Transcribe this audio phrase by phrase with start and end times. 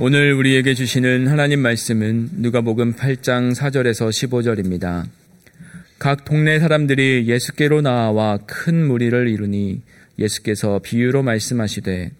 [0.00, 5.06] 오늘 우리에게 주시는 하나님 말씀은 누가복음 8장 4절에서 15절입니다.
[5.98, 9.80] 각 동네 사람들이 예수께로 나와 큰 무리를 이루니
[10.16, 12.12] 예수께서 비유로 말씀하시되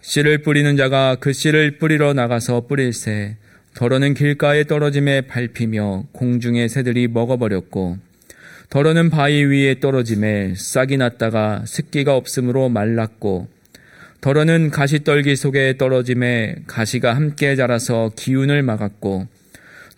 [0.00, 3.36] 씨를 뿌리는 자가 그 씨를 뿌리러 나가서 뿌릴새
[3.74, 7.98] 더러는 길가에 떨어짐에 밟히며 공중의 새들이 먹어버렸고
[8.70, 13.48] 더러는 바위 위에 떨어짐에 싹이 났다가 습기가 없으므로 말랐고
[14.22, 19.26] 더러는 가시떨기 속에 떨어짐에 가시가 함께 자라서 기운을 막았고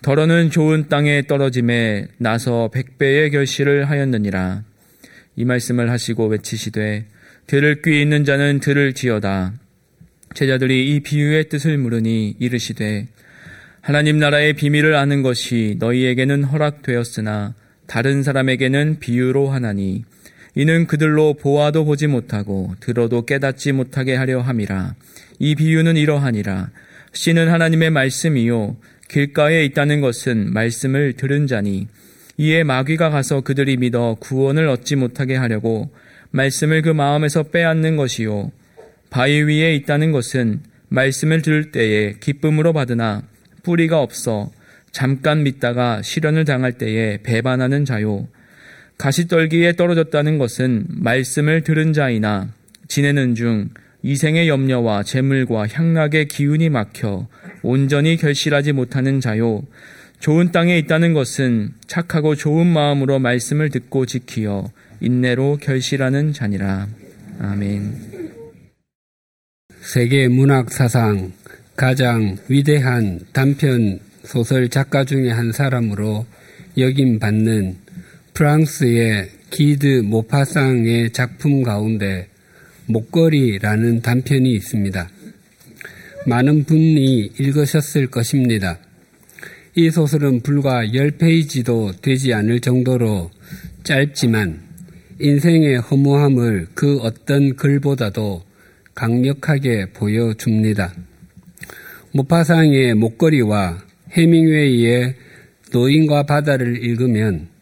[0.01, 4.63] 더러는 좋은 땅에 떨어짐에 나서 백배의 결실을 하였느니라.
[5.35, 7.05] 이 말씀을 하시고 외치시되
[7.45, 9.53] 들을 귀 있는 자는 들을 지어다.
[10.33, 13.05] 제자들이 이 비유의 뜻을 물으니 이르시되
[13.81, 17.53] 하나님 나라의 비밀을 아는 것이 너희에게는 허락되었으나
[17.85, 20.03] 다른 사람에게는 비유로 하나니
[20.55, 24.95] 이는 그들로 보아도 보지 못하고 들어도 깨닫지 못하게 하려 함이라.
[25.39, 26.69] 이 비유는 이러하니라.
[27.11, 28.77] 씨는 하나님의 말씀이요.
[29.09, 31.87] 길가에 있다는 것은 말씀을 들은 자니
[32.37, 35.89] 이에 마귀가 가서 그들이 믿어 구원을 얻지 못하게 하려고
[36.31, 38.51] 말씀을 그 마음에서 빼앗는 것이요.
[39.09, 43.23] 바위 위에 있다는 것은 말씀을 들을 때에 기쁨으로 받으나
[43.63, 44.51] 뿌리가 없어
[44.91, 48.27] 잠깐 믿다가 실현을 당할 때에 배반하는 자요.
[48.97, 52.49] 가시떨기에 떨어졌다는 것은 말씀을 들은 자이나
[52.87, 53.69] 지내는 중
[54.03, 57.27] 이생의 염려와 재물과 향락의 기운이 막혀
[57.63, 59.63] 온전히 결실하지 못하는 자요.
[60.19, 64.69] 좋은 땅에 있다는 것은 착하고 좋은 마음으로 말씀을 듣고 지키어
[65.01, 66.87] 인내로 결실하는 자니라.
[67.39, 67.93] 아멘.
[69.81, 71.31] 세계 문학 사상
[71.75, 76.25] 가장 위대한 단편 소설 작가 중의 한 사람으로
[76.77, 77.84] 여김 받는
[78.35, 82.27] 프랑스의 기드 모파상의 작품 가운데
[82.87, 85.09] 목걸이라는 단편이 있습니다.
[86.27, 88.77] 많은 분이 읽으셨을 것입니다.
[89.75, 93.31] 이 소설은 불과 10페이지도 되지 않을 정도로
[93.83, 94.59] 짧지만
[95.21, 98.43] 인생의 허무함을 그 어떤 글보다도
[98.95, 100.93] 강력하게 보여줍니다.
[102.11, 103.81] 모파상의 목걸이와
[104.11, 105.15] 해밍웨이의
[105.71, 107.54] 노인과 바다를 읽으면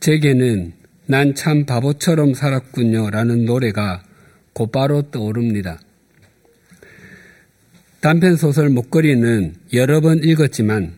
[0.00, 0.72] 제게는
[1.06, 4.02] 난 참 바보처럼 살았군요 라는 노래가
[4.54, 5.78] 곧바로 떠오릅니다.
[8.00, 10.94] 단편소설 목걸이는 여러 번 읽었지만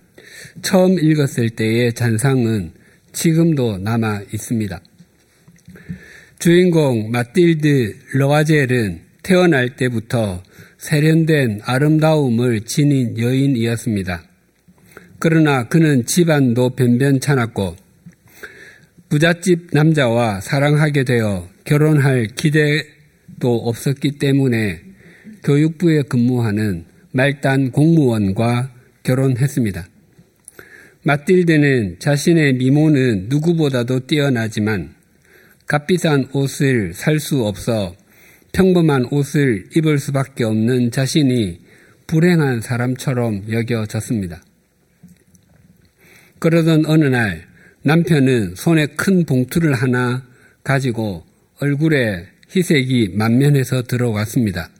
[0.62, 2.70] 처음 읽었을 때의 잔상은
[3.12, 4.80] 지금도 남아 있습니다.
[6.38, 10.44] 주인공 마틸드 러와젤은 태어날 때부터
[10.78, 14.22] 세련된 아름다움을 지닌 여인이었습니다.
[15.18, 17.81] 그러나 그는 집안도 변변찮았고
[19.12, 24.80] 부잣집 남자와 사랑하게 되어 결혼할 기대도 없었기 때문에
[25.44, 28.72] 교육부에 근무하는 말단 공무원과
[29.02, 29.86] 결혼했습니다.
[31.02, 34.94] 마틸드는 자신의 미모는 누구보다도 뛰어나지만
[35.66, 37.94] 값비싼 옷을 살 수 없어
[38.52, 41.60] 평범한 옷을 입을 수밖에 없는 자신이
[42.06, 44.42] 불행한 사람처럼 여겨졌습니다.
[46.38, 47.51] 그러던 어느 날
[47.84, 50.24] 남편은 손에 큰 봉투를 하나
[50.62, 51.24] 가지고
[51.58, 54.70] 얼굴에 희색이 만면해서 들어왔습니다.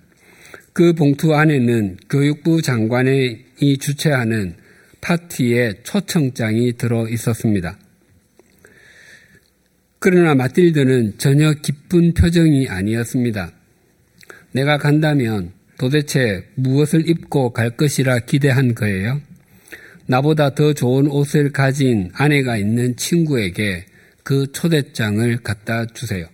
[0.73, 3.45] 그 봉투 안에는 교육부 장관이
[3.81, 4.55] 주최하는
[5.01, 7.77] 파티의 초청장이 들어 있었습니다.
[9.99, 13.53] 그러나 마틸드는 전혀 기쁜 표정이 아니었습니다.
[14.53, 19.21] 내가 간다면 도대체 무엇을 입고 갈 것이라 기대한 거예요?
[20.07, 23.87] 나보다 더 좋은 옷을 가진 아내가 있는 친구에게
[24.23, 26.27] 그 초대장을 갖다 주세요.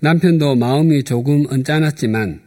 [0.00, 2.40] 남편도 마음이 조금 언짢았지만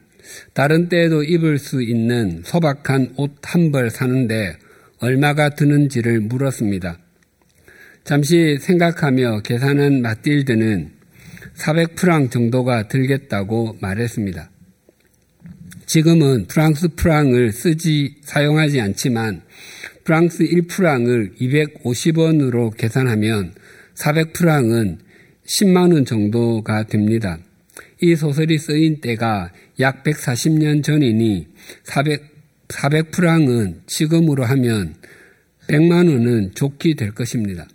[0.53, 4.58] 다른 때에도 입을 수 있는 소박한 옷 한 벌 사는데
[5.00, 6.97] 얼마가 드는지를 물었습니다.
[8.03, 10.91] 잠시 생각하며 계산한 마틸드는
[11.56, 14.50] 400프랑 정도가 들겠다고 말했습니다.
[15.87, 19.41] 지금은 프랑스 프랑을 쓰지 사용하지 않지만
[20.03, 23.53] 프랑스 1프랑을 250원으로 계산하면
[23.95, 24.97] 400프랑은
[25.45, 27.39] 10만 원 정도가 됩니다.
[28.01, 31.47] 이 소설이 쓰인 때가 약 140년 전이니
[31.85, 32.22] 400,
[32.67, 34.93] 400프랑은 지금으로 하면
[35.69, 37.66] 100만 원은 좋게 될 것입니다.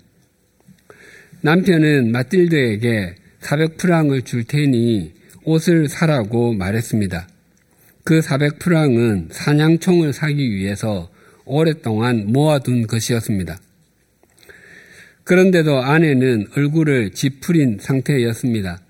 [1.41, 7.31] 남편은 마틸드에게 400프랑을 줄 테니 옷을 사라고 말했습니다.
[8.05, 11.11] 그 400프랑은 사냥총을 사기 위해서
[11.45, 13.59] 오랫동안 모아둔 것이었습니다.
[15.25, 18.81] 그런데도 아내는 얼굴을 찌푸린 상태였습니다.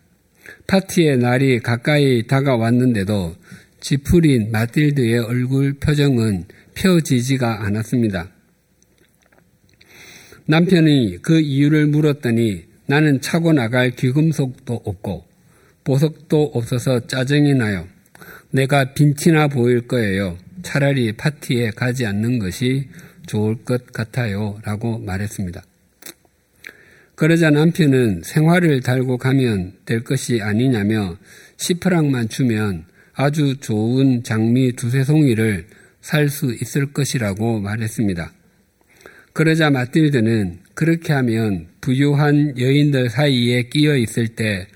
[0.66, 3.36] 파티의 날이 가까이 다가왔는데도
[3.80, 6.44] 지푸린 마틸드의 얼굴 표정은
[6.74, 8.30] 펴지지가 않았습니다.
[10.46, 15.24] 남편이 그 이유를 물었더니 나는 차고 나갈 귀금속도 없고
[15.84, 17.86] 보석도 없어서 짜증이 나요.
[18.52, 20.36] 내가 빈티나 보일 거예요.
[20.62, 22.88] 차라리 파티에 가지 않는 것이
[23.26, 24.60] 좋을 것 같아요.
[24.62, 25.62] 라고 말했습니다.
[27.14, 31.16] 그러자 남편은 생활을 달고 가면 될 것이 아니냐며
[31.56, 32.84] 10프랑만 주면
[33.14, 35.66] 아주 좋은 장미 두세 송이를
[36.00, 38.32] 살 수 있을 것이라고 말했습니다.
[39.32, 44.66] 그러자 마틸드는 그렇게 하면 부유한 여인들 사이에 끼어 있을 때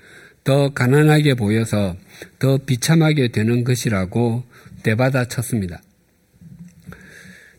[0.47, 1.97] 더 가난하게 보여서
[2.39, 4.43] 더 비참하게 되는 것이라고
[4.83, 5.81] 대받아 쳤습니다.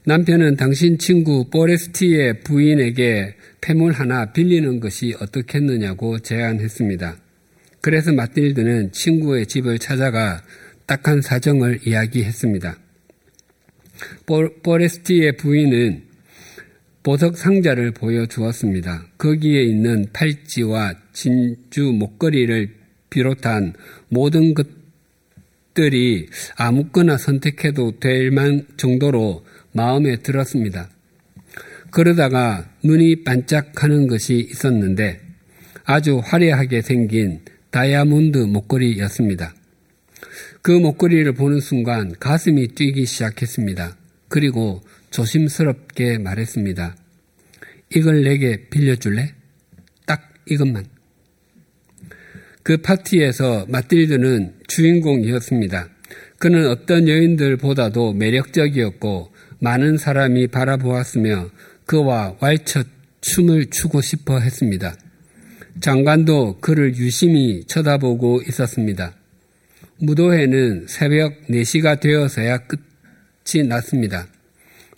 [0.04, 7.18] 남편은 당신 친구 포레스티의 부인에게 폐물 하나 빌리는 것이 어떻겠느냐고 제안했습니다.
[7.80, 10.42] 그래서 마틸드는 친구의 집을 찾아가
[10.86, 12.78] 딱한 사정을 이야기했습니다.
[14.62, 16.04] 포레스티의 부인은
[17.02, 19.08] 보석 상자를 보여주었습니다.
[19.18, 22.77] 거기에 있는 팔찌와 진주 목걸이를
[23.10, 23.74] 비롯한
[24.08, 30.90] 모든 것들이 아무거나 선택해도 될 만 정도로 마음에 들었습니다.
[31.90, 35.20] 그러다가 눈이 반짝하는 것이 있었는데
[35.84, 37.40] 아주 화려하게 생긴
[37.70, 39.54] 다이아몬드 목걸이였습니다.
[40.62, 43.96] 그 목걸이를 보는 순간 가슴이 뛰기 시작했습니다.
[44.28, 46.96] 그리고 조심스럽게 말했습니다.
[47.94, 49.32] 이걸 내게 빌려줄래?
[50.04, 50.84] 딱 이것만.
[52.68, 55.88] 그 파티에서 마틸드는 주인공이었습니다.
[56.38, 61.48] 그는 어떤 여인들보다도 매력적이었고 많은 사람이 바라보았으며
[61.86, 62.84] 그와 왈처
[63.22, 64.94] 춤을 추고 싶어 했습니다.
[65.80, 69.14] 장관도 그를 유심히 쳐다보고 있었습니다.
[69.96, 74.26] 무도회는 새벽 4시가 되어서야 끝이 났습니다.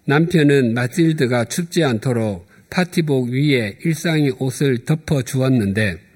[0.06, 6.09] 남편은 마틸드가 춥지 않도록 파티복 위에 일상의 옷을 덮어 주었는데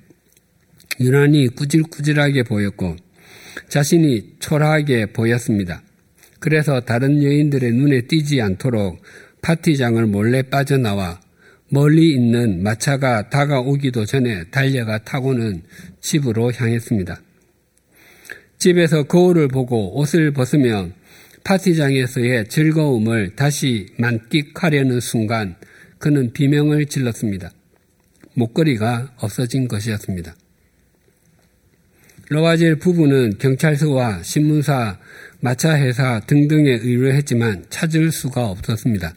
[1.01, 2.97] 유난히 꾸질꾸질하게 보였고
[3.69, 5.83] 자신이 초라하게 보였습니다.
[6.41, 9.03] 그래서 다른 여인들의 눈에 띄지 않도록
[9.43, 11.21] 파티장을 몰래 빠져나와
[11.71, 15.63] 멀리 있는 마차가 다가오기도 전에 달려가 타고는
[16.01, 17.21] 집으로 향했습니다.
[18.59, 20.91] 집에서 거울을 보고 옷을 벗으며
[21.45, 25.57] 파티장에서의 즐거움을 다시 만끽하려는 순간
[25.99, 27.51] 그는 비명을 질렀습니다.
[28.35, 30.35] 목걸이가 없어진 것이었습니다.
[32.31, 34.99] 로와젤 부부는 경찰서와 신문사,
[35.41, 39.15] 마차회사 등등에 의뢰했지만 찾을 수가 없었습니다.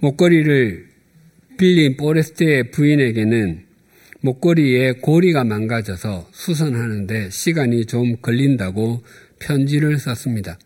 [0.00, 0.88] 목걸이를
[1.58, 3.64] 빌린 포레스트의 부인에게는
[4.20, 9.02] 목걸이에 고리가 망가져서 수선하는데 시간이 좀 걸린다고
[9.38, 10.58] 편지를 썼습니다.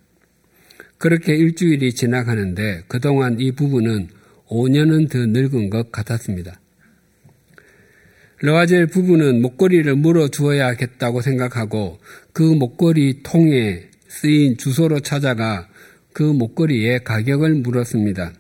[0.97, 4.09] 그렇게 일주일이 지나가는데 그동안 이 부부는
[4.49, 6.62] 5년은 더 늙은 것 같았습니다.
[8.43, 12.01] 르와젤 부부는 목걸이를 물어 주어야겠다고 생각하고
[12.33, 15.69] 그 목걸이 통에 쓰인 주소로 찾아가
[16.13, 18.33] 그 목걸이의 가격을 물었습니다.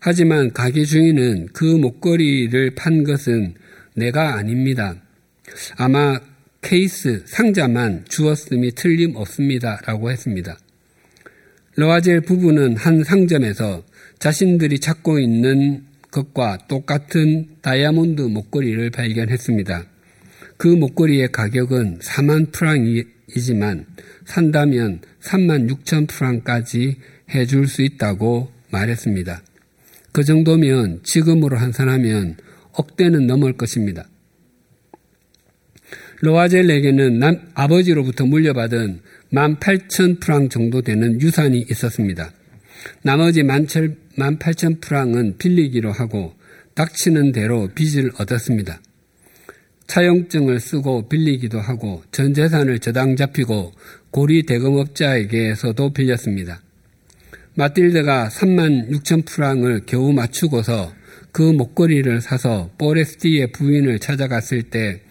[0.00, 3.54] 하지만 가게 주인은 그 목걸이를 판 것은
[3.94, 4.96] 내가 아닙니다.
[5.76, 6.20] 아마
[6.60, 9.80] 케이스 상자만 주었음이 틀림없습니다.
[9.86, 10.58] 라고 했습니다.
[11.76, 13.84] 러아젤 부부는 한 상점에서
[14.18, 19.86] 자신들이 찾고 있는 것과 똑같은 다이아몬드 목걸이를 발견했습니다.
[20.56, 23.86] 그 목걸이의 가격은 4만 프랑이지만
[24.24, 26.98] 산다면 3만 6천 프랑까지
[27.34, 29.42] 해줄 수 있다고 말했습니다.
[30.12, 32.36] 그 정도면 지금으로 환산하면
[32.72, 34.06] 억대는 넘을 것입니다.
[36.20, 39.00] 로아젤에게는 남, 아버지로부터 물려받은
[39.32, 42.32] 18,000 프랑 정도 되는 유산이 있었습니다.
[43.02, 46.34] 나머지 18,000 프랑은 빌리기로 하고
[46.74, 48.80] 닥치는 대로 빚을 얻었습니다.
[49.86, 53.72] 차용증을 쓰고 빌리기도 하고 전 재산을 저당 잡히고
[54.10, 56.62] 고리 대금업자에게서도 빌렸습니다.
[57.54, 60.92] 마틸드가 3만 6천 프랑을 겨우 맞추고서
[61.32, 65.02] 그 목걸이를 사서 포레스티의 부인을 찾아갔을 때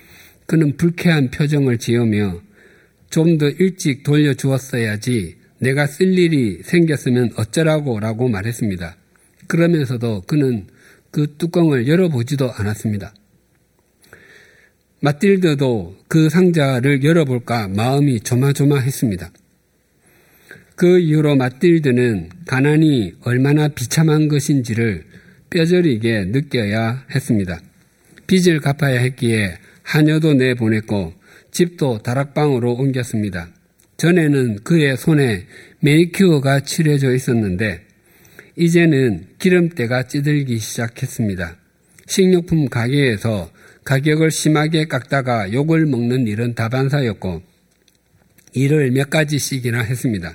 [0.48, 2.42] 그는 불쾌한 표정을 지으며
[3.12, 8.98] 좀 더 일찍 돌려주었어야지 내가 쓸 일이 생겼으면 어쩌라고 라고 말했습니다.
[9.46, 10.66] 그러면서도 그는
[11.12, 13.14] 그 뚜껑을 열어보지도 않았습니다.
[15.02, 19.32] 마틸드도 그 상자를 열어볼까 마음이 조마조마했습니다.
[20.76, 25.06] 그 이후로 마틸드는 가난이 얼마나 비참한 것인지를
[25.52, 27.60] 뼈저리게 느껴야 했습니다.
[28.26, 31.14] 빚을 갚아야 했기에 하녀도 내보냈고
[31.52, 33.50] 집도 다락방으로 옮겼습니다.
[34.02, 35.46] 전에는 그의 손에
[35.82, 37.86] 매니큐어가 칠해져 있었는데
[38.56, 41.56] 이제는 기름때가 찌들기 시작했습니다.
[42.08, 43.52] 식료품 가게에서
[43.84, 47.44] 가격을 심하게 깎다가 욕을 먹는 일은 다반사였고
[48.54, 50.34] 일을 몇 가지씩이나 했습니다.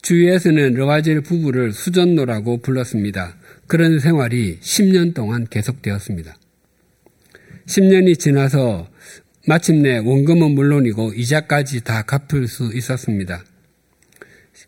[0.00, 3.36] 주위에서는 르와질 부부를 수전노라고 불렀습니다.
[3.66, 6.34] 그런 생활이 10년 동안 계속되었습니다.
[7.66, 8.88] 10년이 지나서
[9.46, 13.44] 마침내 원금은 물론이고 이자까지 다 갚을 수 있었습니다.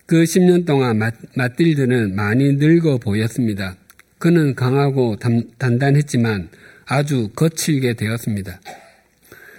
[0.04, 1.00] 그 10년 동안
[1.34, 3.76] 마틸드는 많이 늙어 보였습니다.
[4.18, 5.16] 그는 강하고
[5.58, 6.50] 단단했지만
[6.84, 8.60] 아주 거칠게 되었습니다.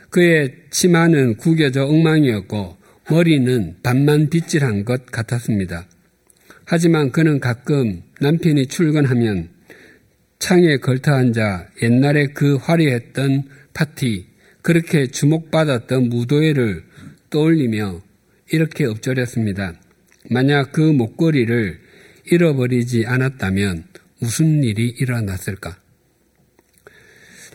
[0.10, 2.78] 그의 치마는 구겨져 엉망이었고
[3.10, 5.88] 머리는 반만 빗질한 것 같았습니다.
[6.66, 9.50] 하지만 그는 가끔 남편이 출근하면
[10.40, 13.44] 창에 걸터 앉아 옛날에 그 화려했던
[13.74, 14.28] 파티,
[14.68, 16.84] 그렇게 주목받았던 무도회를
[17.30, 18.02] 떠올리며
[18.52, 19.80] 이렇게 엎조렸습니다.
[20.30, 21.80] 만약 그 목걸이를
[22.26, 23.86] 잃어버리지 않았다면
[24.20, 25.78] 무슨 일이 일어났을까?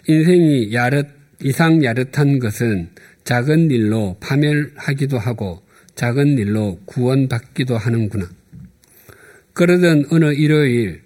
[0.08, 1.06] 인생이 야릇,
[1.42, 2.88] 이상 야릇한 것은
[3.24, 5.62] 작은 일로 파멸하기도 하고
[5.94, 8.30] 작은 일로 구원받기도 하는구나.
[9.52, 11.02] 그러던 어느 일요일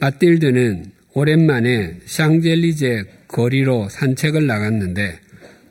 [0.00, 5.24] 마틸드는 오랜만에 샹젤리제 거리로 산책을 나갔는데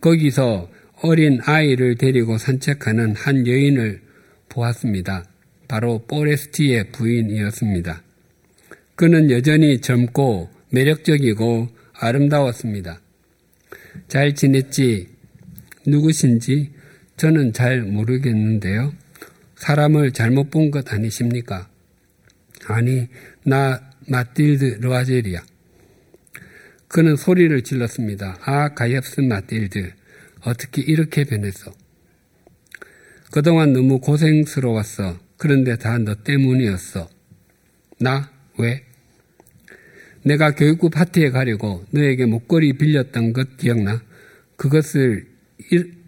[0.06, 0.70] 거기서
[1.02, 4.02] 어린 아이를 데리고 산책하는 한 여인을
[4.50, 5.26] 보았습니다.
[5.68, 8.04] 바로 포레스티의 부인이었습니다.
[8.94, 13.02] 그는 여전히 젊고 매력적이고 아름다웠습니다.
[14.08, 15.10] 잘 지냈지?
[15.88, 16.72] 누구신지
[17.18, 18.94] 저는 잘 모르겠는데요.
[19.56, 21.68] 사람을 잘못 본 것 아니십니까?
[22.68, 23.08] 아니,
[23.44, 25.44] 나 마틸드 르와젤이야.
[26.96, 28.38] 그는 소리를 질렀습니다.
[28.46, 29.92] 아, 가엾은 마틸드.
[30.46, 31.74] 어떻게 이렇게 변했어?
[33.34, 35.20] 그동안 너무 고생스러웠어.
[35.36, 37.10] 그런데 다 너 때문이었어.
[38.00, 38.32] 나?
[38.58, 38.86] 왜?
[40.24, 44.02] 내가 교육부 파티에 가려고 너에게 목걸이 빌렸던 것 기억나?
[44.56, 45.28] 그것을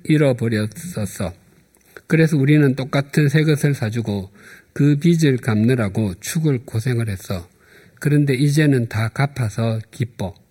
[0.06, 1.34] 잃어버렸었어.
[2.08, 4.32] 그래서 우리는 똑같은 새 것을 사주고
[4.72, 7.46] 그 빚을 갚느라고 축을 고생을 했어.
[8.00, 10.47] 그런데 이제는 다 갚아서 기뻐.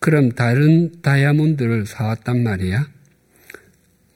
[0.00, 2.88] 그럼 다른 다이아몬드를 사왔단 말이야?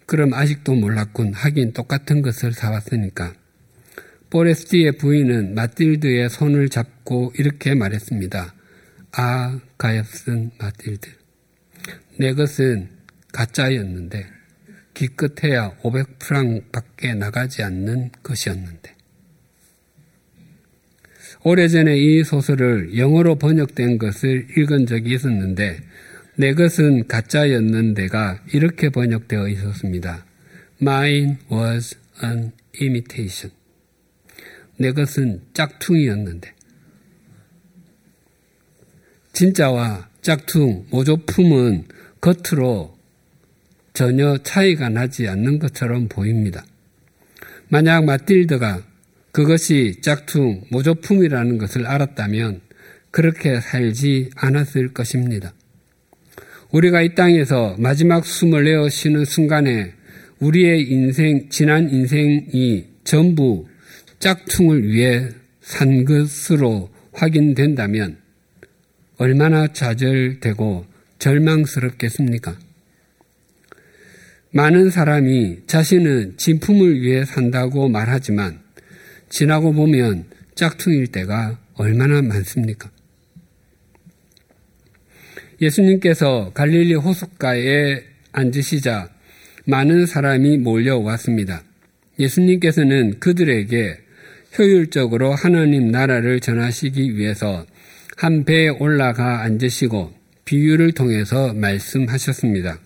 [0.06, 1.34] 그럼 아직도 몰랐군.
[1.34, 3.34] 하긴 똑같은 것을 사왔으니까.
[4.30, 8.54] 포레스티의 부인은 마틸드의 손을 잡고 이렇게 말했습니다.
[9.12, 11.06] 아, 가엾은 마틸드.
[12.18, 12.88] 내 것은
[13.34, 14.26] 가짜였는데
[14.94, 18.93] 기껏해야 500프랑 밖에 나가지 않는 것이었는데.
[21.46, 25.78] 오래전에 이 소설을 영어로 번역된 것을 읽은 적이 있었는데
[26.36, 30.24] 내 것은 가짜였는데가 이렇게 번역되어 있었습니다.
[30.80, 33.54] Mine was an imitation.
[34.78, 36.50] 내 것은 짝퉁이었는데.
[39.34, 41.84] 진짜와 짝퉁, 모조품은
[42.22, 42.96] 겉으로
[43.92, 46.64] 전혀 차이가 나지 않는 것처럼 보입니다.
[47.68, 48.93] 만약 마틸드가
[49.34, 52.60] 그것이 짝퉁, 모조품이라는 것을 알았다면
[53.10, 55.52] 그렇게 살지 않았을 것입니다.
[56.70, 59.92] 우리가 이 땅에서 마지막 숨을 내어 쉬는 순간에
[60.38, 63.66] 우리의 인생, 지난 인생이 전부
[64.20, 65.28] 짝퉁을 위해
[65.60, 68.18] 산 것으로 확인된다면
[69.16, 70.86] 얼마나 좌절되고
[71.18, 72.56] 절망스럽겠습니까?
[74.52, 78.63] 많은 사람이 자신은 진품을 위해 산다고 말하지만
[79.34, 82.88] 지나고 보면 짝퉁일 때가 얼마나 많습니까?
[85.60, 88.00] 예수님께서 갈릴리 호숫가에
[88.30, 89.08] 앉으시자
[89.64, 91.64] 많은 사람이 몰려왔습니다.
[92.20, 93.98] 예수님께서는 그들에게
[94.56, 97.66] 효율적으로 하나님 나라를 전하시기 위해서
[98.16, 100.14] 한 배에 올라가 앉으시고
[100.44, 102.78] 비유를 통해서 말씀하셨습니다.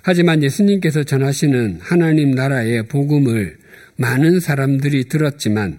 [0.00, 3.60] 하지만 예수님께서 전하시는 하나님 나라의 복음을
[4.00, 5.78] 많은 사람들이 들었지만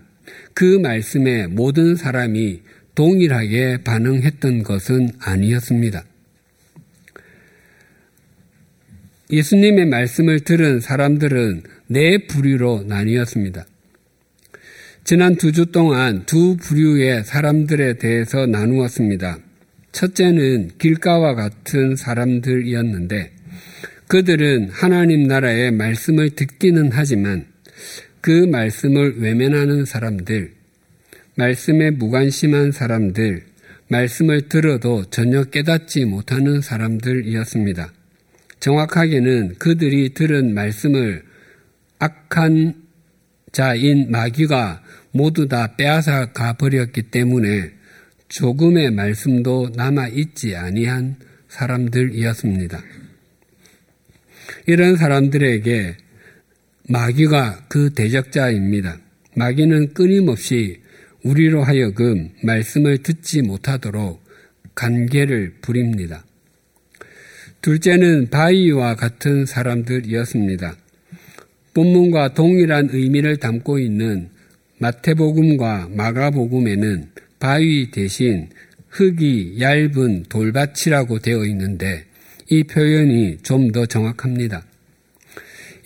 [0.53, 2.61] 그 말씀에 모든 사람이
[2.93, 6.03] 동일하게 반응했던 것은 아니었습니다.
[9.31, 13.65] 예수님의 말씀을 들은 사람들은 네 부류로 나뉘었습니다.
[15.03, 19.39] 지난 두 주 동안 두 부류의 사람들에 대해서 나누었습니다.
[19.93, 23.31] 첫째는 길가와 같은 사람들이었는데
[24.07, 27.50] 그들은 하나님 나라의 말씀을 듣기는 하지만
[28.21, 30.53] 그 말씀을 외면하는 사람들,
[31.35, 33.43] 말씀에 무관심한 사람들,
[33.87, 37.91] 말씀을 들어도 전혀 깨닫지 못하는 사람들이었습니다.
[38.59, 41.23] 정확하게는 그들이 들은 말씀을
[41.99, 42.75] 악한
[43.51, 47.71] 자인 마귀가 모두 다 빼앗아 가버렸기 때문에
[48.29, 51.17] 조금의 말씀도 남아 있지 아니한
[51.49, 52.81] 사람들이었습니다.
[54.67, 55.97] 이런 사람들에게
[56.91, 59.00] 마귀가 그 대적자입니다.
[59.38, 60.81] 마귀는 끊임없이
[61.24, 64.21] 우리로 하여금 말씀을 듣지 못하도록
[64.75, 66.25] 관계를 부립니다.
[67.62, 70.75] 둘째는 바위와 같은 사람들이었습니다.
[71.74, 74.27] 본문과 동일한 의미를 담고 있는
[74.79, 78.50] 마태복음과 마가복음에는 바위 대신
[78.89, 82.03] 흙이 얇은 돌밭이라고 되어 있는데
[82.50, 84.65] 이 표현이 좀 더 정확합니다.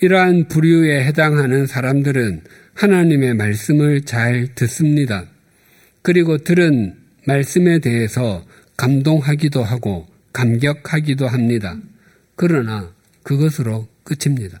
[0.00, 2.42] 이러한 부류에 해당하는 사람들은
[2.74, 5.26] 하나님의 말씀을 잘 듣습니다.
[6.02, 6.94] 그리고 들은
[7.26, 8.44] 말씀에 대해서
[8.76, 11.78] 감동하기도 하고 감격하기도 합니다.
[12.34, 14.60] 그러나 그것으로 끝입니다.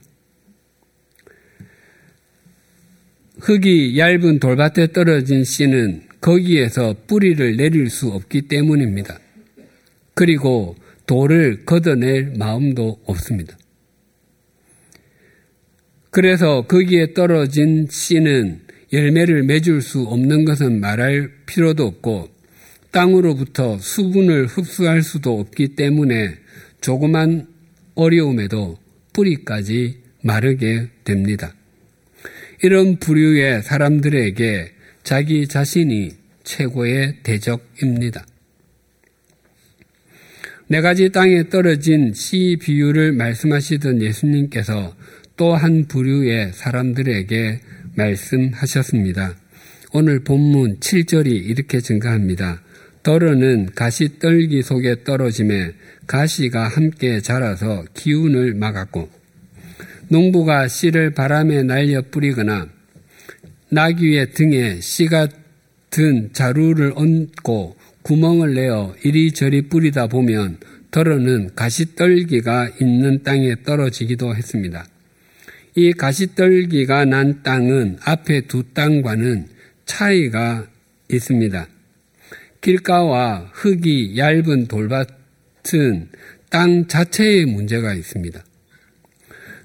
[3.40, 9.18] 흙이 얇은 돌밭에 떨어진 씨는 거기에서 뿌리를 내릴 수 없기 때문입니다.
[10.14, 10.74] 그리고
[11.06, 13.56] 돌을 걷어낼 마음도 없습니다.
[16.16, 22.30] 그래서 거기에 떨어진 씨는 열매를 맺을 수 없는 것은 말할 필요도 없고
[22.90, 26.36] 땅으로부터 수분을 흡수할 수도 없기 때문에
[26.80, 27.46] 조그만
[27.96, 28.78] 어려움에도
[29.12, 31.54] 뿌리까지 마르게 됩니다.
[32.62, 36.12] 이런 부류의 사람들에게 자기 자신이
[36.44, 38.24] 최고의 대적입니다.
[40.68, 44.96] 네 가지 땅에 떨어진 씨 비유를 말씀하시던 예수님께서
[45.36, 47.60] 또한 부류의 사람들에게
[47.94, 49.34] 말씀하셨습니다.
[49.92, 52.62] 오늘 본문 7절이 이렇게 증가합니다.
[53.02, 55.72] 더러는 가시 떨기 속에 떨어짐에
[56.06, 59.08] 가시가 함께 자라서 기운을 막았고
[60.08, 62.68] 농부가 씨를 바람에 날려 뿌리거나
[63.70, 65.28] 나귀의 등에 씨가
[65.90, 70.58] 든 자루를 얹고 구멍을 내어 이리저리 뿌리다 보면
[70.90, 74.86] 더러는 가시 떨기가 있는 땅에 떨어지기도 했습니다.
[75.78, 79.46] 이 가시떨기가 난 땅은 앞에 두 땅과는
[79.84, 80.66] 차이가
[81.10, 81.68] 있습니다.
[82.62, 86.08] 길가와 흙이 얇은 돌밭은
[86.48, 88.42] 땅 자체에 문제가 있습니다.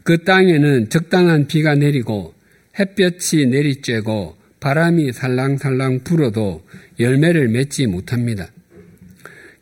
[0.03, 2.33] 그 땅에는 적당한 비가 내리고
[2.77, 6.67] 햇볕이 내리쬐고 바람이 살랑살랑 불어도
[6.99, 8.49] 열매를 맺지 못합니다.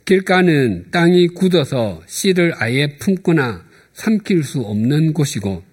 [0.03, 5.68] 길가는 땅이 굳어서 씨를 아예 품거나 삼킬 수 없는 곳이고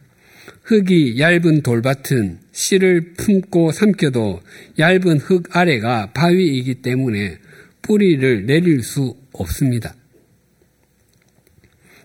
[0.67, 4.41] 흙이 얇은 돌밭은 씨를 품고 삼켜도
[4.81, 7.39] 얇은 흙 아래가 바위이기 때문에
[7.83, 9.95] 뿌리를 내릴 수 없습니다.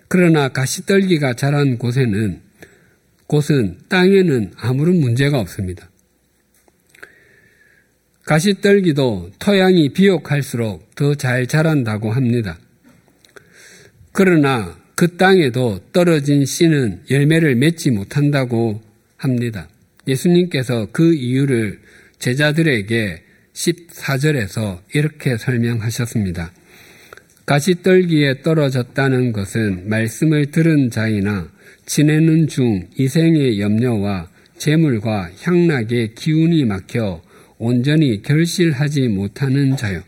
[0.08, 2.40] 그러나 가시떨기가 자란 곳에는
[3.26, 5.90] 곳은 땅에는 아무런 문제가 없습니다.
[8.26, 12.60] 가시떨기도 토양이 비옥할수록 더 잘 자란다고 합니다.
[14.12, 18.84] 그러나 그 땅에도 떨어진 씨는 열매를 맺지 못한다고
[19.18, 19.68] 합니다.
[20.08, 21.80] 예수님께서 그 이유를
[22.20, 26.52] 제자들에게 14절에서 이렇게 설명하셨습니다.
[27.48, 31.50] 가시떨기에 떨어졌다는 것은 말씀을 들은 자이나
[31.88, 37.24] 지내는 중 이생의 염려와 재물과 향락의 기운이 막혀
[37.58, 40.04] 온전히 결실하지 못하는 자요.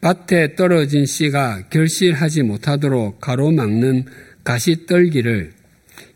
[0.00, 4.06] 밭에 떨어진 씨가 결실하지 못하도록 가로막는
[4.44, 5.52] 가시떨기를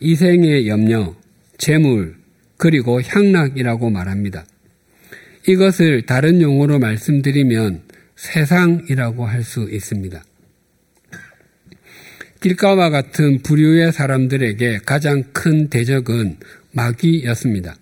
[0.00, 1.14] 이생의 염려,
[1.58, 2.16] 재물,
[2.56, 4.46] 그리고 향락이라고 말합니다.
[5.46, 7.82] 이것을 다른 용어로 말씀드리면
[8.16, 10.24] 세상이라고 할 수 있습니다.
[12.40, 16.38] 길가와 같은 부류의 사람들에게 가장 큰 대적은
[16.72, 17.76] 마귀였습니다.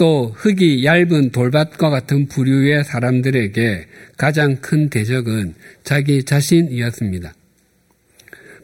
[0.00, 3.86] 또 흙이 얇은 돌밭과 같은 부류의 사람들에게
[4.16, 5.52] 가장 큰 대적은
[5.84, 7.34] 자기 자신이었습니다.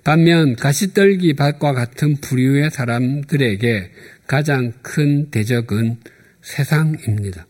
[0.03, 3.91] 반면 가시떨기 밭과 같은 부류의 사람들에게
[4.27, 5.99] 가장 큰 대적은
[6.41, 7.47] 세상입니다.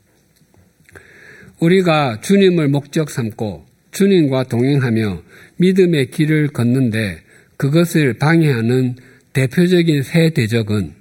[1.60, 5.22] 우리가 주님을 목적 삼고 주님과 동행하며
[5.58, 7.20] 믿음의 길을 걷는데
[7.56, 8.96] 그것을 방해하는
[9.32, 10.92] 대표적인 세 대적은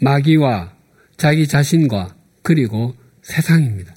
[0.00, 0.74] 마귀와
[1.16, 2.15] 자기 자신과
[2.46, 3.92] 그리고 세상입니다.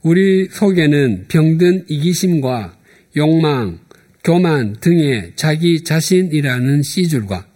[0.00, 2.78] 우리 속에는 병든 이기심과
[3.18, 3.78] 욕망,
[4.24, 7.46] 교만 등의 자기 자신이라는 씨줄과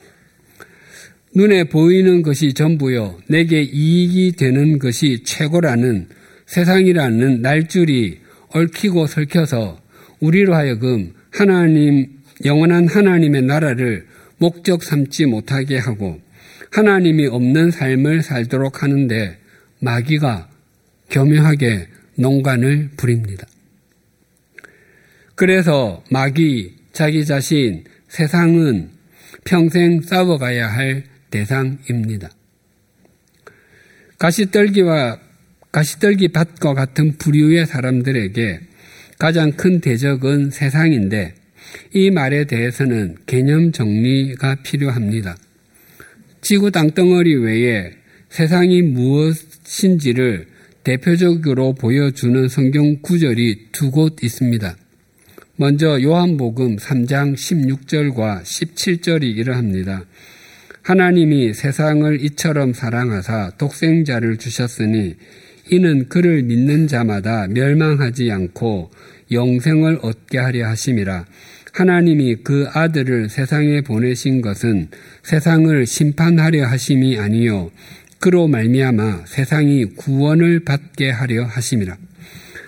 [1.35, 6.11] 눈에 보이는 것이 전부요, 내게 이익이 되는 것이 최고라는
[6.45, 9.81] 세상이라는 날줄이 얽히고 설켜서
[10.21, 14.05] 우리로 하여금 하나님 영원한 하나님의 나라를
[14.37, 16.21] 목적 삼지 못하게 하고
[16.73, 19.39] 하나님이 없는 삶을 살도록 하는데
[19.81, 20.49] 마귀가
[21.11, 23.47] 교묘하게 농간을 부립니다.
[25.35, 28.91] 그래서 마귀, 자기 자신, 세상은
[29.45, 32.31] 평생 싸워가야 할 대상입니다.
[34.19, 35.19] 가시떨기와
[35.73, 38.61] 가시떨기 밭과 같은 부류의 사람들에게
[39.19, 41.35] 가장 큰 대적은 세상인데
[41.93, 45.37] 이 말에 대해서는 개념 정리가 필요합니다.
[46.43, 47.93] 지구 땅덩어리 외에
[48.29, 50.49] 세상이 무엇인지를
[50.83, 54.77] 대표적으로 보여주는 성경 구절이 두 곳 있습니다.
[55.55, 60.05] 먼저 요한복음 3장 16절과 17절이 이러합니다.
[60.83, 65.15] 하나님이 세상을 이처럼 사랑하사 독생자를 주셨으니
[65.71, 68.91] 이는 그를 믿는 자마다 멸망하지 않고
[69.31, 71.25] 영생을 얻게 하려 하심이라.
[71.73, 74.89] 하나님이 그 아들을 세상에 보내신 것은
[75.23, 77.71] 세상을 심판하려 하심이 아니요
[78.21, 81.97] 그로 말미암아 세상이 구원을 받게 하려 하심이라.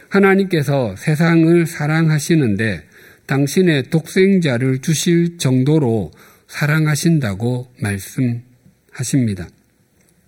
[0.09, 2.83] 하나님께서 세상을 사랑하시는데
[3.27, 6.11] 당신의 독생자를 주실 정도로
[6.49, 9.49] 사랑하신다고 말씀하십니다.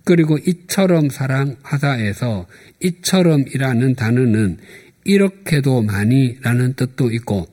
[0.04, 2.46] 그리고 이처럼 사랑하다에서
[2.82, 4.58] 이처럼이라는 단어는
[5.04, 7.46] 이렇게도 많이라는 뜻도 있고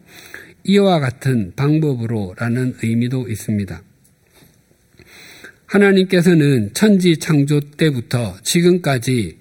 [0.63, 3.81] 이와 같은 방법으로라는 의미도 있습니다.
[5.65, 9.37] 하나님께서는 천지 창조 때부터 지금까지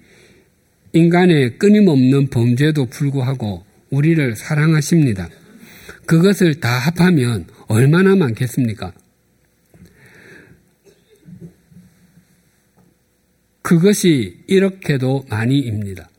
[0.93, 5.29] 인간의 끊임없는 범죄도 불구하고 우리를 사랑하십니다.
[6.05, 8.93] 그것을 다 합하면 얼마나 많겠습니까?
[13.61, 16.09] 그것이 이렇게도 많이입니다.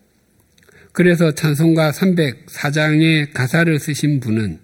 [0.93, 4.64] 그래서 찬송가 304장의 가사를 쓰신 분은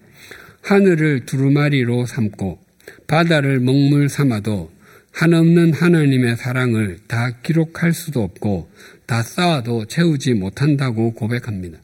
[0.62, 2.60] 하늘을 두루마리로 삼고
[3.06, 4.70] 바다를 먹물 삼아도
[5.12, 8.70] 한없는 하나님의 사랑을 다 기록할 수도 없고
[9.06, 11.78] 다 쌓아도 채우지 못한다고 고백합니다.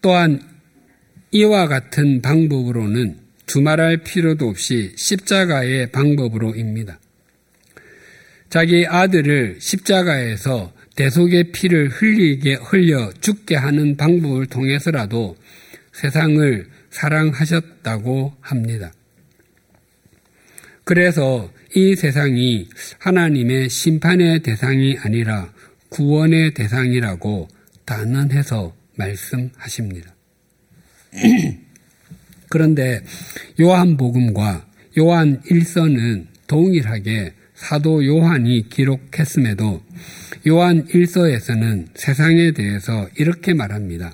[0.00, 0.40] 또한
[1.30, 6.98] 이와 같은 방법으로는 두말할 필요도 없이 십자가의 방법으로입니다.
[8.50, 15.36] 자기 아들을 십자가에서 대속의 피를 흘리게 흘려 죽게 하는 방법을 통해서라도
[16.02, 18.92] 세상을 사랑하셨다고 합니다.
[20.82, 25.52] 그래서 이 세상이 하나님의 심판의 대상이 아니라
[25.90, 27.46] 구원의 대상이라고
[27.84, 30.12] 단언해서 말씀하십니다.
[32.50, 33.04] 그런데
[33.60, 34.66] 요한복음과
[34.98, 39.84] 요한 1서는 동일하게 사도 요한이 기록했음에도
[40.48, 44.12] 요한 1서에서는 세상에 대해서 이렇게 말합니다.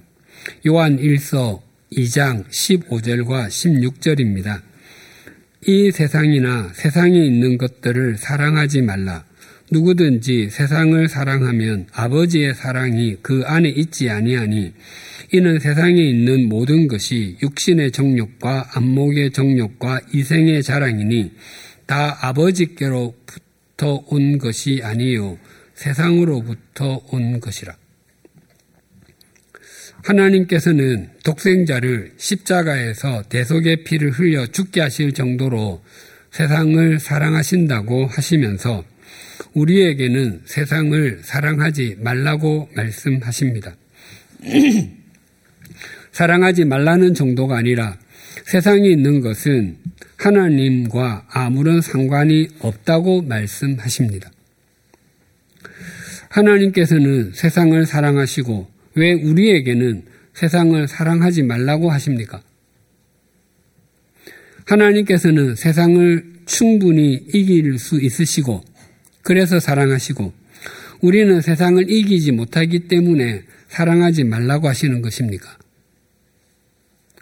[0.67, 4.61] 요한 1서 2장 15절과 16절입니다.
[5.67, 9.25] 이 세상이나 세상에 있는 것들을 사랑하지 말라.
[9.71, 14.73] 누구든지 세상을 사랑하면 아버지의 사랑이 그 안에 있지 아니하니
[15.33, 21.33] 이는 세상에 있는 모든 것이 육신의 정욕과 안목의 정욕과 이생의 자랑이니
[21.87, 25.39] 다 아버지께로부터 온 것이 아니요
[25.75, 27.78] 세상으로부터 온 것이라.
[30.09, 35.83] 하나님께서는 독생자를 십자가에서 대속의 피를 흘려 죽게 하실 정도로
[36.31, 38.85] 세상을 사랑하신다고 하시면서
[39.53, 43.77] 우리에게는 세상을 사랑하지 말라고 말씀하십니다.
[46.13, 47.99] 사랑하지 말라는 정도가 아니라
[48.47, 49.77] 세상에 있는 것은
[50.17, 54.31] 하나님과 아무런 상관이 없다고 말씀하십니다.
[56.31, 62.43] 하나님께서는 세상을 사랑하시고 왜 우리에게는 세상을 사랑하지 말라고 하십니까?
[64.67, 68.63] 하나님께서는 세상을 충분히 이길 수 있으시고
[69.23, 70.33] 그래서 사랑하시고
[71.01, 75.57] 우리는 세상을 이기지 못하기 때문에 사랑하지 말라고 하시는 것입니까?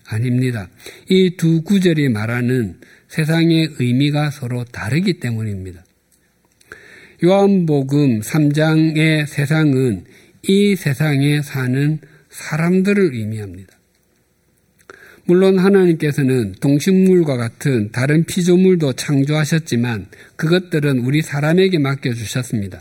[0.09, 0.69] 아닙니다.
[1.09, 5.85] 이 두 구절이 말하는 세상의 의미가 서로 다르기 때문입니다.
[7.25, 10.05] 요한복음 3장의 세상은
[10.49, 11.99] 이 세상에 사는
[12.31, 13.77] 사람들을 의미합니다.
[15.25, 20.07] 물론 하나님께서는 동식물과 같은 다른 피조물도 창조하셨지만
[20.37, 22.81] 그것들은 우리 사람에게 맡겨주셨습니다.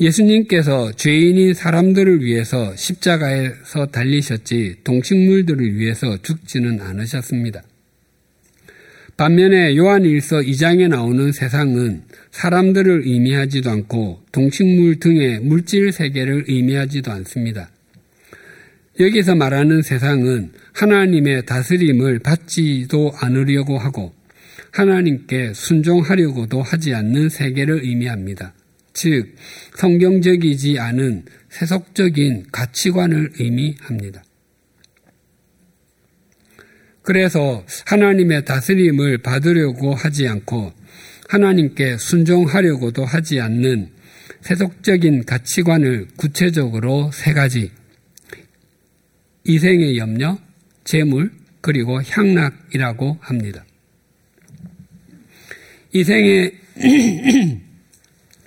[0.00, 7.62] 예수님께서 죄인인 사람들을 위해서 십자가에서 달리셨지 동식물들을 위해서 죽지는 않으셨습니다.
[9.16, 17.70] 반면에 요한일서 2장에 나오는 세상은 사람들을 의미하지도 않고 동식물 등의 물질 세계를 의미하지도 않습니다.
[18.98, 24.12] 여기서 말하는 세상은 하나님의 다스림을 받지도 않으려고 하고
[24.72, 28.52] 하나님께 순종하려고도 하지 않는 세계를 의미합니다.
[28.94, 29.36] 즉,
[29.76, 34.24] 성경적이지 않은 세속적인 가치관을 의미합니다.
[37.04, 40.72] 그래서 하나님의 다스림을 받으려고 하지 않고
[41.28, 43.90] 하나님께 순종하려고도 하지 않는
[44.40, 47.70] 세속적인 가치관을 구체적으로 세 가지
[49.44, 50.38] 이생의 염려,
[50.84, 53.64] 재물, 그리고 향락이라고 합니다.
[55.92, 56.52] 이생의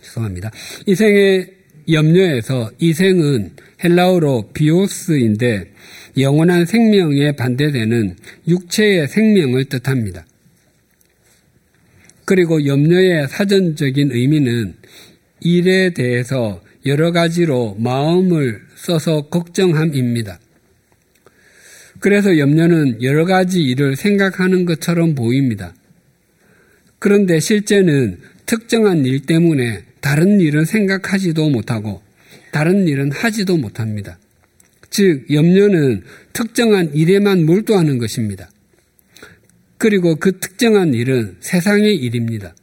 [0.01, 0.51] 죄송합니다.
[0.87, 1.53] 이생의
[1.89, 5.73] 염려에서 이생은 헬라어로 비오스인데
[6.17, 8.15] 영원한 생명에 반대되는
[8.47, 10.25] 육체의 생명을 뜻합니다.
[12.25, 14.75] 그리고 염려의 사전적인 의미는
[15.39, 20.39] 일에 대해서 여러 가지로 마음을 써서 걱정함입니다.
[21.99, 25.73] 그래서 염려는 여러 가지 일을 생각하는 것처럼 보입니다.
[26.99, 32.01] 그런데 실제는 특정한 일 때문에 다른 일은 생각하지도 못하고
[32.51, 34.17] 다른 일은 하지도 못합니다.
[34.89, 38.49] 즉, 염려는 특정한 일에만 몰두하는 것입니다.
[39.77, 42.55] 그리고 그 특정한 일은 세상의 일입니다.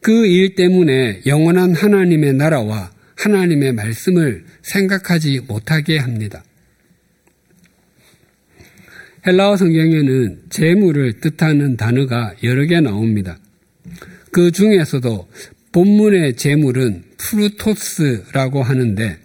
[0.00, 6.44] 그 일 때문에 영원한 하나님의 나라와 하나님의 말씀을 생각하지 못하게 합니다.
[9.26, 13.40] 헬라어 성경에는 재물을 뜻하는 단어가 여러 개 나옵니다.
[14.30, 15.28] 그 중에서도
[15.72, 19.18] 본문의 재물은 프루토스라고 하는데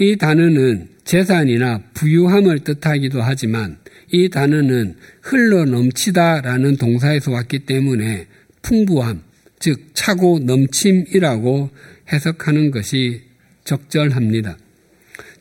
[0.00, 3.76] 이 단어는 재산이나 부유함을 뜻하기도 하지만
[4.10, 8.26] 이 단어는 흘러 넘치다 라는 동사에서 왔기 때문에
[8.62, 9.20] 풍부함,
[9.58, 11.68] 즉 차고 넘침이라고
[12.10, 13.20] 해석하는 것이
[13.64, 14.56] 적절합니다.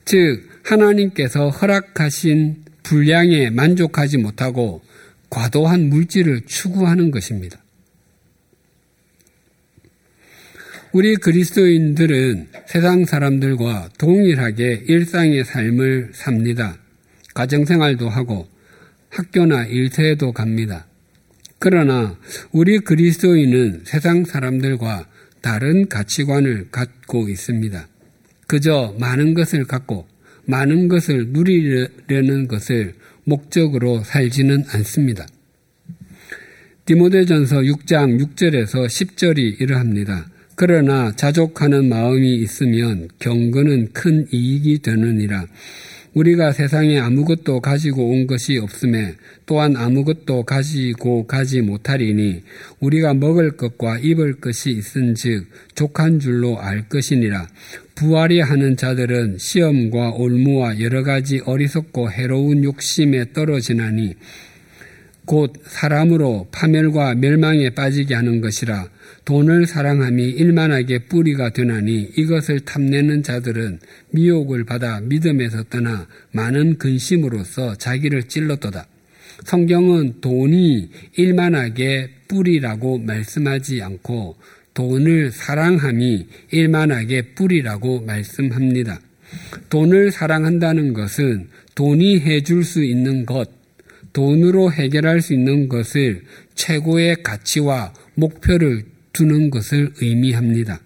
[0.03, 4.81] 즉 하나님께서 허락하신 분량에 만족하지 못하고
[5.29, 7.58] 과도한 물질을 추구하는 것입니다.
[10.91, 16.79] 우리 그리스도인들은 세상 사람들과 동일하게 일상의 삶을 삽니다.
[17.35, 18.47] 가정생활도 하고
[19.09, 20.87] 학교나 일터에도 갑니다.
[21.59, 22.17] 그러나
[22.51, 25.07] 우리 그리스도인은 세상 사람들과
[25.41, 27.87] 다른 가치관을 갖고 있습니다.
[28.47, 30.07] 그저 많은 것을 갖고
[30.45, 35.27] 많은 것을 누리려는 것을 목적으로 살지는 않습니다.
[36.85, 40.25] 디모데전서 6장 6절에서 10절이 이러합니다.
[40.61, 45.45] 그러나 자족하는 마음이 있으면 경건은 큰 이익이 되느니라.
[46.13, 52.43] 우리가 세상에 아무것도 가지고 온 것이 없음에 또한 아무것도 가지고 가지 못하리니
[52.81, 55.45] 우리가 먹을 것과 입을 것이 있은즉
[55.75, 57.47] 족한 줄로 알 것이니라.
[57.95, 64.15] 부활이 하는 자들은 시험과 올무와 여러 가지 어리석고 해로운 욕심에 떨어지나니
[65.29, 68.89] 곧 사람으로 파멸과 멸망에 빠지게 하는 것이라
[69.25, 78.23] 돈을 사랑함이 일만하게 뿌리가 되나니 이것을 탐내는 자들은 미혹을 받아 믿음에서 떠나 많은 근심으로써 자기를
[78.23, 78.87] 찔렀도다.
[79.43, 84.35] 성경은 돈이 일만하게 뿌리라고 말씀하지 않고
[84.73, 88.99] 돈을 사랑함이 일만하게 뿌리라고 말씀합니다.
[89.69, 93.58] 돈을 사랑한다는 것은 돈이 해줄 수 있는 것,
[94.13, 96.23] 돈으로 해결할 수 있는 것을
[96.55, 100.81] 최고의 가치와 목표를 두는 것을 의미합니다.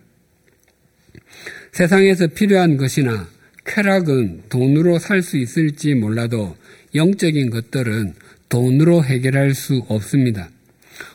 [1.72, 3.28] 세상에서 필요한 것이나
[3.66, 6.56] 쾌락은 돈으로 살 수 있을지 몰라도
[6.96, 8.14] 영적인 것들은
[8.50, 10.50] 돈으로 해결할 수 없습니다.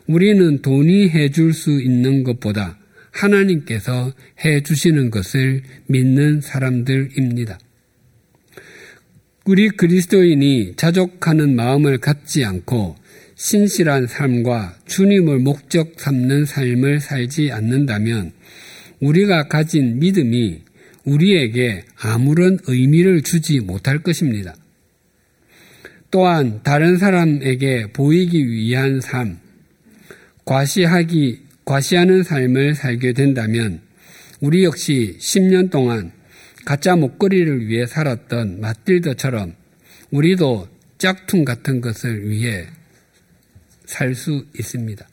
[0.07, 2.79] 우리는 돈이 해줄 수 있는 것보다
[3.13, 4.13] 하나님께서
[4.45, 7.59] 해주시는 것을 믿는 사람들입니다.
[9.49, 12.97] 우리 그리스도인이 자족하는 마음을 갖지 않고
[13.35, 18.33] 신실한 삶과 주님을 목적 삼는 삶을 살지 않는다면
[19.01, 20.61] 우리가 가진 믿음이
[21.05, 24.55] 우리에게 아무런 의미를 주지 못할 것입니다.
[26.11, 29.39] 또한 다른 사람에게 보이기 위한 삶,
[30.45, 33.81] 과시하기, 과시하는 삶을 살게 된다면
[34.41, 36.13] 우리 역시 10년 동안
[36.69, 39.55] 가짜 목걸이를 위해 살았던 마틸더처럼
[40.11, 42.67] 우리도 짝퉁 같은 것을 위해
[43.87, 45.09] 살 수 있습니다.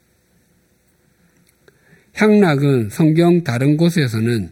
[2.14, 4.50] 향락은 성경 다른 곳에서는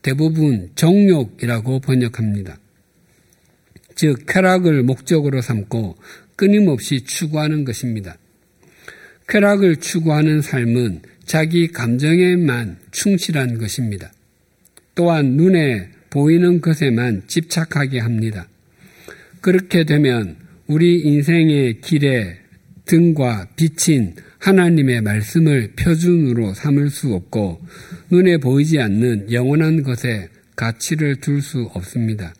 [0.00, 2.58] 대부분 정욕이라고 번역합니다.
[3.94, 5.98] 즉, 쾌락을 목적으로 삼고
[6.34, 8.16] 끊임없이 추구하는 것입니다.
[9.28, 14.10] 쾌락을 추구하는 삶은 자기 감정에만 충실한 것입니다.
[14.94, 18.48] 또한 눈에 보이는 것에만 집착하게 합니다.
[19.40, 22.38] 그렇게 되면 우리 인생의 길에
[22.84, 27.60] 등과 빛인 하나님의 말씀을 표준으로 삼을 수 없고
[28.10, 32.34] 눈에 보이지 않는 영원한 것에 가치를 둘 수 없습니다.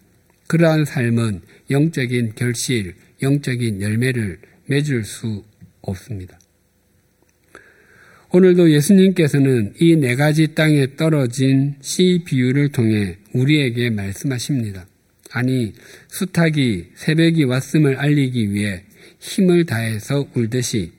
[0.46, 5.44] 그러한 삶은 영적인 결실, 영적인 열매를 맺을 수
[5.82, 6.38] 없습니다.
[8.30, 14.86] 오늘도 예수님께서는 이 네 가지 땅에 떨어진 씨 비유를 통해 우리에게 말씀하십니다.
[15.30, 15.72] 아니,
[16.08, 18.82] 수탉이 새벽이 왔음을 알리기 위해
[19.18, 20.92] 힘을 다해서 울듯이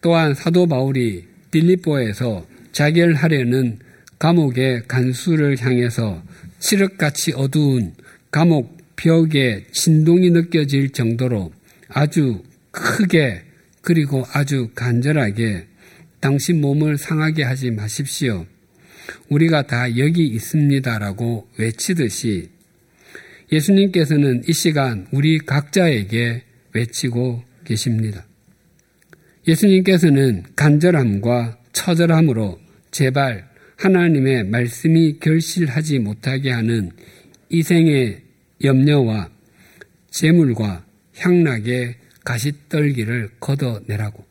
[0.00, 3.80] 또한 사도 바울이 빌립보에서 자결하려는
[4.20, 6.22] 감옥의 간수를 향해서
[6.60, 7.92] 칠흑같이 어두운
[8.30, 11.52] 감옥 벽에 진동이 느껴질 정도로
[11.88, 13.42] 아주 크게
[13.82, 15.66] 그리고 아주 간절하게
[16.20, 18.46] 당신 몸을 상하게 하지 마십시오.
[19.28, 22.50] 우리가 다 여기 있습니다라고 외치듯이
[23.50, 28.24] 예수님께서는 이 시간 우리 각자에게 외치고 계십니다.
[29.48, 36.90] 예수님께서는 간절함과 처절함으로 제발 하나님의 말씀이 결실하지 못하게 하는
[37.48, 38.22] 이생의
[38.62, 39.30] 염려와
[40.10, 40.84] 재물과
[41.16, 44.29] 향락의 가시떨기를 걷어내라고.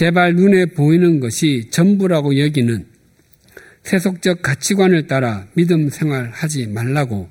[0.00, 2.86] 제발 눈에 보이는 것이 전부라고 여기는
[3.82, 7.28] 세속적 가치관을 따라 믿음 생활하지 말라고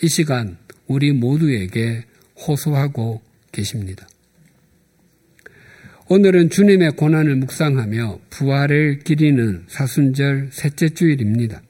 [0.00, 2.04] 이 시간 우리 모두에게
[2.36, 4.06] 호소하고 계십니다.
[6.08, 11.62] 오늘은 주님의 고난을 묵상하며 부활을 기리는 사순절 셋째 주일입니다.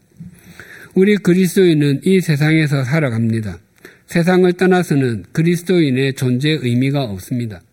[0.93, 3.57] 우리 그리스도인은 이 세상에서 살아갑니다.
[4.05, 7.63] 세상을 떠나서는 그리스도인의 존재 의미가 없습니다.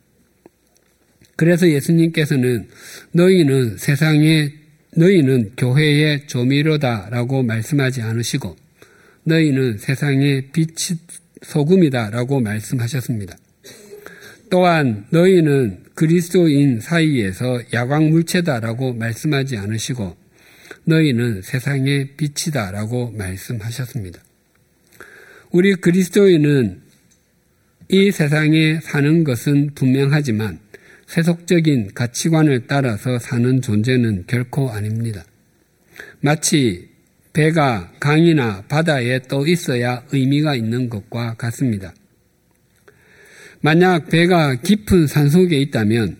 [1.37, 2.68] 그래서 예수님께서는
[3.12, 4.53] 너희는 세상에
[4.95, 8.57] 너희는 교회의 조미료다라고 말씀하지 않으시고
[9.25, 10.99] 너희는 세상의 빛이
[11.42, 13.37] 소금이다라고 말씀하셨습니다.
[14.51, 20.16] 또한 너희는 그리스도인 사이에서 야광 물체다라고 말씀하지 않으시고
[20.85, 24.21] 너희는 세상의 빛이다라고 말씀하셨습니다.
[25.51, 26.81] 우리 그리스도인은
[27.88, 30.59] 이 세상에 사는 것은 분명하지만
[31.12, 35.22] 세속적인 가치관을 따라서 사는 존재는 결코 아닙니다.
[36.20, 36.88] 마치
[37.35, 41.92] 배가 강이나 바다에 떠 있어야 의미가 있는 것과 같습니다.
[43.61, 46.16] 만약 배가 깊은 산 속에 있다면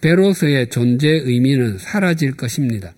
[0.00, 2.94] 배로서의 존재 의미는 사라질 것입니다.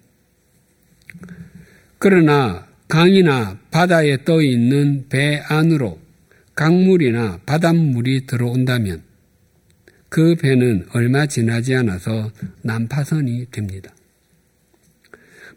[1.96, 5.98] 그러나 강이나 바다에 떠 있는 배 안으로
[6.54, 9.07] 강물이나 바닷물이 들어온다면
[10.08, 13.94] 그 배는 얼마 지나지 않아서 난파선이 됩니다.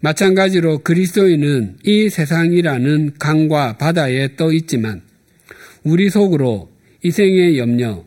[0.02, 5.02] 마찬가지로 그리스도인은 이 세상이라는 강과 바다에 떠 있지만
[5.84, 6.72] 우리 속으로
[7.04, 8.04] 이생의 염려,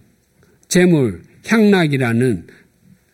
[0.68, 2.46] 재물, 향락이라는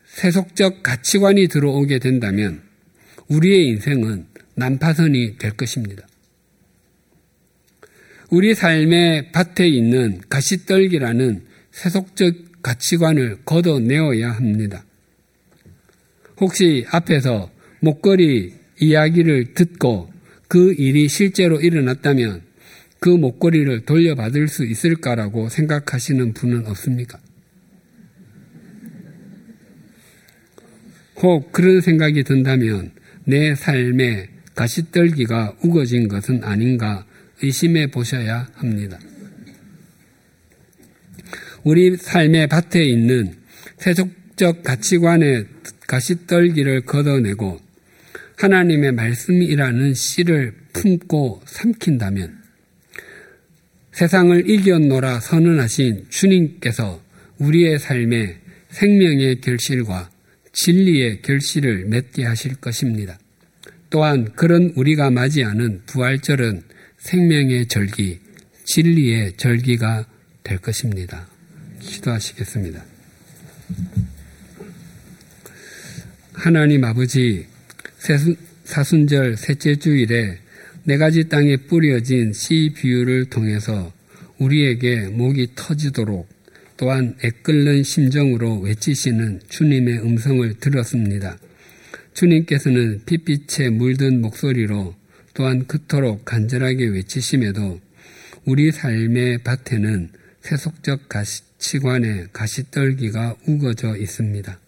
[0.05, 2.61] 세속적 가치관이 들어오게 된다면
[3.27, 6.07] 우리의 인생은 난파선이 될 것입니다.
[8.29, 14.83] 우리 삶의 밭에 있는 가시떨기라는 세속적 가치관을 걷어내어야 합니다.
[16.39, 20.11] 혹시 앞에서 목걸이 이야기를 듣고
[20.47, 22.41] 그 일이 실제로 일어났다면
[22.99, 27.19] 그 목걸이를 돌려받을 수 있을까라고 생각하시는 분은 없습니까?
[31.17, 32.91] 혹 그런 생각이 든다면
[33.25, 37.05] 내 삶에 가시떨기가 우거진 것은 아닌가
[37.41, 38.99] 의심해 보셔야 합니다.
[41.63, 43.35] 우리 삶의 밭에 있는
[43.77, 45.45] 세속적 가치관의
[45.87, 47.59] 가시떨기를 걷어내고
[48.37, 52.41] 하나님의 말씀이라는 씨를 품고 삼킨다면
[53.91, 57.01] 세상을 이겨노라 선언하신 주님께서
[57.37, 58.37] 우리의 삶에
[58.69, 60.09] 생명의 결실과
[60.53, 63.19] 진리의 결실을 맺게 하실 것입니다.
[63.89, 66.63] 또한 그런 우리가 맞이하는 부활절은
[66.97, 68.19] 생명의 절기,
[68.63, 70.05] 진리의 절기가
[70.43, 71.30] 될 것입니다.
[71.81, 72.83] 기도하시겠습니다.
[76.33, 77.45] 하나님 아버지,
[78.63, 80.37] 사순절 셋째 주일에
[80.83, 83.93] 네 가지 땅에 뿌려진 씨 비유를 통해서
[84.39, 86.27] 우리에게 목이 터지도록
[86.77, 91.37] 또한 애끓는 심정으로 외치시는 주님의 음성을 들었습니다.
[92.15, 94.95] 주님께서는 핏빛에 물든 목소리로
[95.35, 97.79] 또한 그토록 간절하게 외치심에도
[98.45, 100.09] 우리 삶의 밭에는
[100.41, 101.23] 세속적 가
[101.61, 104.59] 치관의 가시떨기가 우거져 있습니다.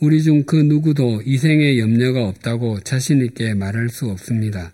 [0.00, 4.72] 우리 중 그 누구도 이생의 염려가 없다고 자신있게 말할 수 없습니다.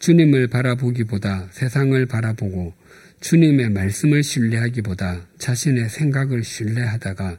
[0.00, 2.74] 주님을 바라보기보다 세상을 바라보고
[3.20, 7.38] 주님의 말씀을 신뢰하기보다 자신의 생각을 신뢰하다가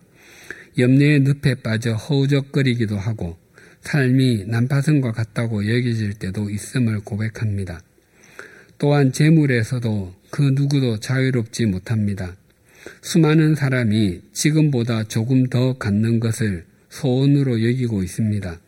[0.79, 3.37] 염려의 늪에 빠져 허우적거리기도 하고
[3.81, 7.81] 삶이 난파선과 같다고 여겨질 때도 있음을 고백합니다.
[8.79, 12.35] 또한 재물에서도 그 누구도 자유롭지 못합니다.
[13.01, 18.59] 수많은 사람이 지금보다 조금 더 갖는 것을 소원으로 여기고 있습니다.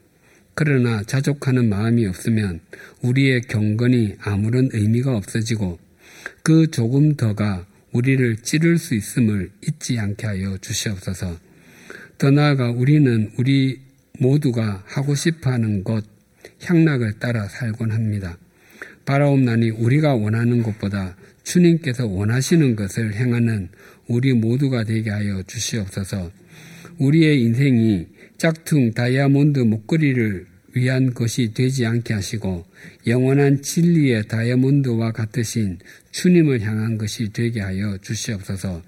[0.53, 2.59] 그러나 자족하는 마음이 없으면
[3.01, 5.77] 우리의 경건이 아무런 의미가 없어지고
[6.43, 11.37] 그 조금 더가 우리를 찌를 수 있음을 잊지 않게 하여 주시옵소서.
[12.17, 13.79] 더 나아가 우리는 우리
[14.19, 16.03] 모두가 하고 싶어 하는 것,
[16.63, 18.37] 향락을 따라 살곤 합니다.
[19.05, 23.69] 바라옵나니 우리가 원하는 것보다 주님께서 원하시는 것을 행하는
[24.07, 26.31] 우리 모두가 되게 하여 주시옵소서.
[26.97, 32.65] 우리의 인생이 짝퉁 다이아몬드 목걸이를 위한 것이 되지 않게 하시고
[33.07, 35.79] 영원한 진리의 다이아몬드와 같으신
[36.11, 38.81] 주님을 향한 것이 되게 하여 주시옵소서.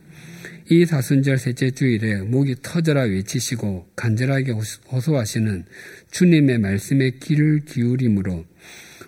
[0.72, 4.54] 이 사순절 셋째 주일에 목이 터져라 외치시고 간절하게
[4.92, 5.66] 호소하시는
[6.12, 8.46] 주님의 말씀에 귀를 기울임으로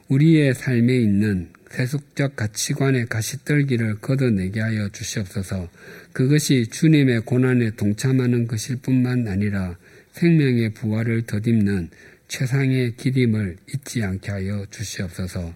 [0.07, 5.69] 우리의 삶에 있는 세속적 가치관의 가시떨기를 걷어내게 하여 주시옵소서.
[6.13, 9.77] 그것이 주님의 고난에 동참하는 것일 뿐만 아니라
[10.11, 11.89] 생명의 부활을 덧입는
[12.27, 15.53] 최상의 기림을 잊지 않게 하여 주시옵소서.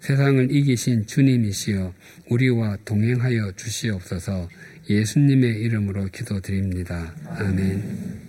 [0.00, 1.94] 세상을 이기신 주님이시여
[2.30, 4.48] 우리와 동행하여 주시옵소서.
[4.88, 7.14] 예수님의 이름으로 기도드립니다.
[7.26, 8.26] 아멘.